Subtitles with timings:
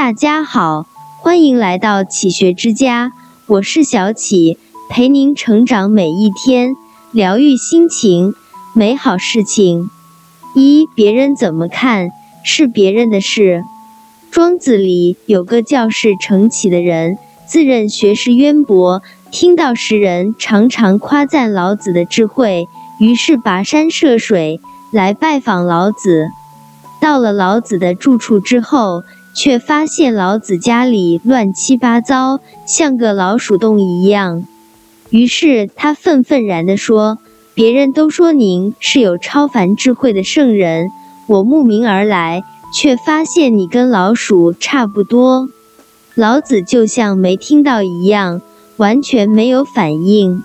[0.00, 0.86] 大家好，
[1.18, 3.12] 欢迎来到启学之家，
[3.46, 4.56] 我是小启，
[4.88, 6.74] 陪您成长每一天，
[7.12, 8.32] 疗愈心情，
[8.74, 9.90] 美好事情。
[10.54, 12.08] 一，别人怎么看
[12.42, 13.62] 是别人的事。
[14.30, 22.66] 庄子里有个叫事成启的人，自认学识渊博，听到时人常常夸赞老子的智慧，
[22.98, 26.28] 于是跋山涉水来拜访老子。
[27.02, 29.02] 到了老子的住处之后，
[29.34, 34.44] 却发现老子家里乱七八糟，像个老鼠洞一样。
[35.10, 37.18] 于是他愤愤然地说
[37.54, 40.88] ：“别人都说您是有超凡智慧的圣人，
[41.26, 42.42] 我慕名而来，
[42.74, 45.48] 却发现你跟老鼠差不多。”
[46.14, 48.42] 老子就像没听到一样，
[48.76, 50.42] 完全没有反应。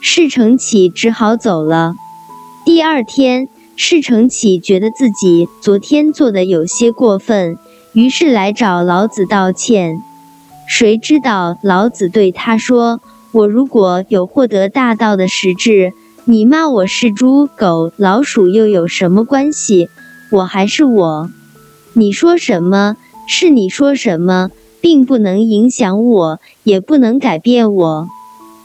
[0.00, 1.94] 事成启只好走了。
[2.64, 7.58] 第二天，事成启觉得自己昨天做的有些过分。
[7.92, 9.98] 于是来找老子道歉，
[10.66, 15.92] 谁知道老子对他说：“我如果有获得大道的实质，
[16.24, 19.90] 你骂我是猪、狗、老鼠又有什么关系？
[20.30, 21.30] 我还是我，
[21.92, 22.96] 你说什么
[23.28, 28.08] 是你说什么，并不能影响我，也不能改变我。”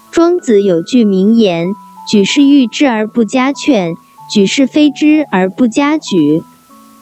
[0.09, 1.67] 庄子有句名言
[2.09, 3.94] ：“举是欲之而不加劝，
[4.31, 6.41] 举是非之而不加举，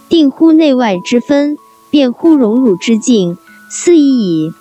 [0.10, 1.56] 定乎内外之分。”
[1.96, 3.38] 辩乎荣辱之境，
[3.70, 4.52] 斯已矣。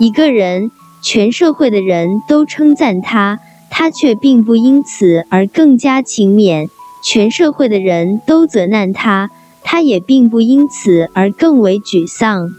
[0.00, 3.38] 一个人，全社会的人都称赞他，
[3.70, 6.66] 他却并不因此而更加勤勉；
[7.00, 9.30] 全社会的人都责难他，
[9.62, 12.50] 他也并不因此而更为沮丧。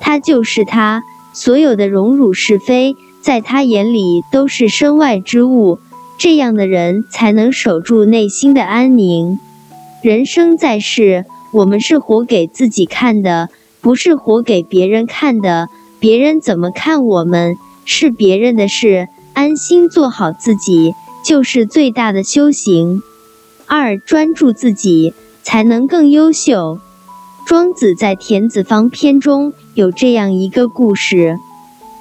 [0.00, 5.78] 他就是他，所有的荣辱是非，在他眼里都是身外之物。
[6.18, 9.38] 这样的人才能守住内心的安宁。
[10.02, 11.24] 人生在世。
[11.56, 13.48] 我们是活给自己看的，
[13.80, 15.70] 不是活给别人看的。
[15.98, 19.08] 别人怎么看我们，是别人的事。
[19.32, 20.92] 安心做好自己，
[21.24, 23.00] 就是最大的修行。
[23.66, 26.78] 二，专注自己，才能更优秀。
[27.46, 31.38] 庄子在《田子方篇》中有这样一个故事：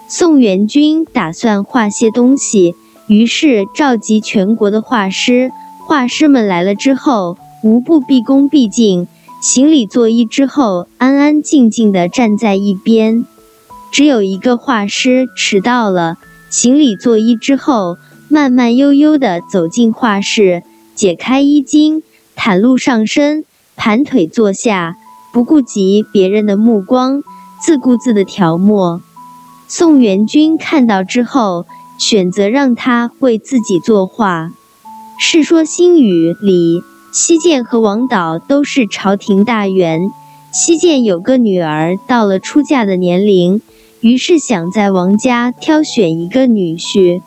[0.10, 2.76] 宋元君打算画些东西，
[3.08, 5.50] 于是召集全国的画师。
[5.88, 9.08] 画师们来了之后，无不毕恭毕敬。
[9.42, 13.26] 行礼作揖之后，安安静静地站在一边。
[13.92, 16.18] 只有一个画师迟到了。
[16.50, 17.98] 行礼作揖之后，
[18.28, 20.64] 慢慢悠悠地走进画室，
[20.96, 22.02] 解开衣襟，
[22.36, 24.96] 袒露上身，盘腿坐下，
[25.32, 27.24] 不顾及别人的目光，
[27.62, 29.02] 自顾自地调墨。
[29.68, 31.66] 宋元君看到之后，
[32.00, 34.46] 选择让他为自己作画。
[35.20, 36.82] 《世说新语》里。
[37.18, 40.12] 西涧和王导都是朝廷大员。
[40.52, 43.62] 西涧有个女儿到了出嫁的年龄，
[44.02, 47.22] 于是想在王家挑选一个女婿。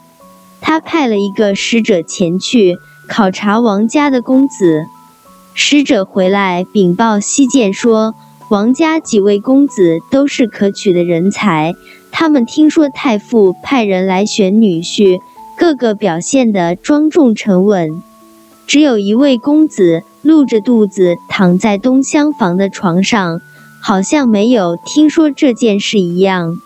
[0.60, 2.76] 他派了一个使者前去
[3.08, 4.84] 考察王家的公子。
[5.54, 8.14] 使者回来禀报西涧说，
[8.50, 11.72] 王家几位公子都是可取的人才。
[12.12, 15.18] 他们听说太傅派人来选女婿，
[15.56, 18.02] 个个表现得庄重沉稳。
[18.68, 23.40] 只有一位公子露着肚子躺在东厢房的床上，
[23.80, 26.60] 好像没有听说这件事一样。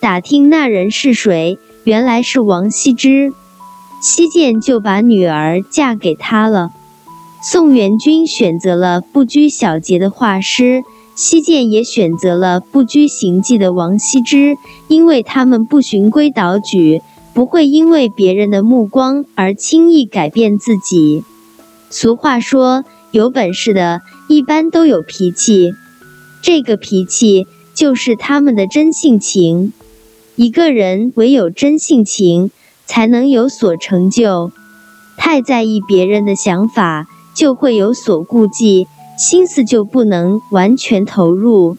[0.00, 3.34] 打听那人是谁，原来是王羲之。
[4.00, 6.70] 西涧就把女儿嫁给他了。
[7.42, 10.82] 宋元君选择了不拘小节的画师，
[11.14, 14.56] 西涧也选择了不拘形迹的王羲之，
[14.88, 17.02] 因为他们不循规蹈矩，
[17.34, 21.22] 不会因为别人的目光而轻易改变自己。
[21.96, 25.74] 俗话说，有本事的一般都有脾气，
[26.42, 29.72] 这个脾气就是他们的真性情。
[30.34, 32.50] 一个人唯有真性情，
[32.84, 34.50] 才能有所成就。
[35.16, 41.76] 太在意别人的想法，就会有所顾忌，心思就不能完全投入。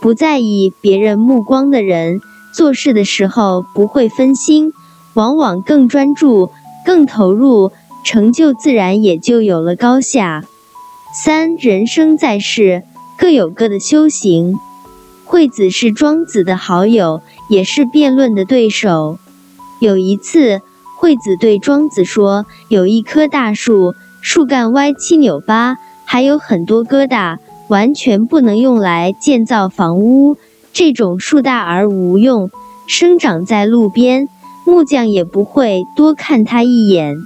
[0.00, 2.20] 不在意别人目光的人，
[2.54, 4.72] 做事的时候不会分心，
[5.14, 6.52] 往往更专注、
[6.86, 7.72] 更投入。
[8.04, 10.44] 成就自然也就有了高下。
[11.12, 12.82] 三人生在世，
[13.18, 14.54] 各有各的修行。
[15.24, 19.18] 惠子是庄子的好友，也是辩论的对手。
[19.80, 20.60] 有一次，
[20.98, 27.38] 惠子对庄子说：“有一棵大树，树干歪七扭八，还有很多疙瘩，
[27.68, 30.36] 完全不能用来建造房屋。
[30.72, 32.50] 这种树大而无用，
[32.86, 34.28] 生长在路边，
[34.66, 37.16] 木匠也不会多看它一眼。”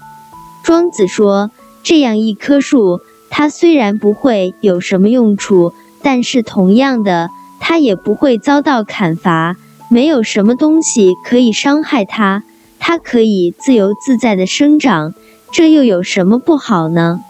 [0.64, 1.50] 庄子说
[1.84, 7.28] ：“这样一棵树，它虽然不会有什么用处，但是同样的，
[7.60, 9.56] 它也不会遭到砍伐。
[9.90, 12.42] 没有什么东西可以伤害它，
[12.80, 15.12] 它可以自由自在的生长，
[15.52, 17.20] 这又有什么不好呢？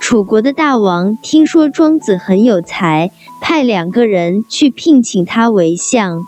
[0.00, 6.24] 楚国的大王听说庄子很有才，派两个人去聘请他为相。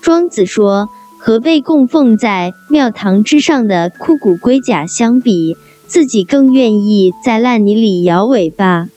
[0.00, 0.88] 庄子说
[1.20, 8.88] ：“和被供奉在庙堂之上的枯骨龟甲相比，自己更愿意在烂泥里摇尾巴。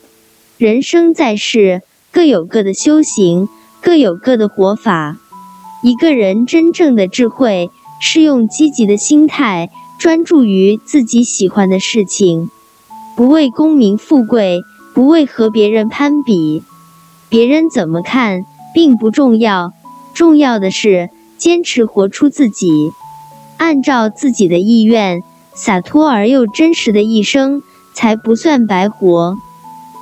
[0.56, 3.48] 人生在世，各有各的修行，
[3.80, 5.16] 各有各的活法。”
[5.80, 7.70] 一个人真正的智慧
[8.00, 9.70] 是用积极的心态，
[10.00, 12.50] 专注于自己喜欢的事情，
[13.16, 14.62] 不为功名富贵，
[14.92, 16.64] 不为和别人攀比。
[17.28, 18.44] 别人怎么看
[18.74, 19.72] 并不重要，
[20.14, 22.90] 重要的是坚持活出自己，
[23.58, 25.22] 按照自己的意愿，
[25.58, 29.36] 洒脱而又真实的一生才不算白活。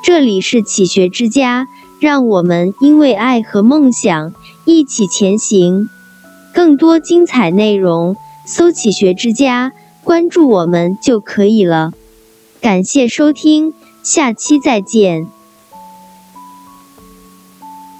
[0.04, 1.66] 这里是启学之家，
[1.98, 4.34] 让我们因为爱和梦想。
[4.66, 5.88] 一起前行，
[6.52, 9.72] 更多精彩内容，搜“启学之家”，
[10.04, 11.92] 关注我们就可以了。
[12.60, 13.72] 感谢收听，
[14.02, 15.28] 下期再见。